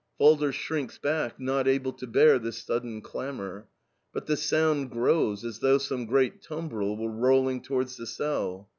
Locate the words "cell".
8.07-8.67